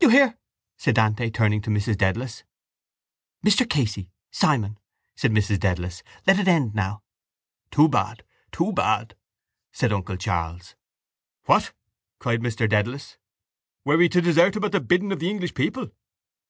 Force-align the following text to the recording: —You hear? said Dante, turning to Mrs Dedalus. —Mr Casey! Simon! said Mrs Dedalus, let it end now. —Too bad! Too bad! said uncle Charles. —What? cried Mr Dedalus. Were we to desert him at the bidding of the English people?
—You 0.00 0.10
hear? 0.10 0.36
said 0.76 0.96
Dante, 0.96 1.30
turning 1.30 1.62
to 1.62 1.70
Mrs 1.70 1.96
Dedalus. 1.96 2.44
—Mr 3.42 3.66
Casey! 3.66 4.10
Simon! 4.30 4.76
said 5.16 5.32
Mrs 5.32 5.60
Dedalus, 5.60 6.02
let 6.26 6.38
it 6.38 6.46
end 6.46 6.74
now. 6.74 7.02
—Too 7.70 7.88
bad! 7.88 8.22
Too 8.50 8.74
bad! 8.74 9.16
said 9.72 9.90
uncle 9.90 10.16
Charles. 10.18 10.74
—What? 11.44 11.72
cried 12.18 12.42
Mr 12.42 12.68
Dedalus. 12.68 13.16
Were 13.86 13.96
we 13.96 14.10
to 14.10 14.20
desert 14.20 14.56
him 14.56 14.64
at 14.64 14.72
the 14.72 14.80
bidding 14.82 15.10
of 15.10 15.20
the 15.20 15.30
English 15.30 15.54
people? 15.54 15.88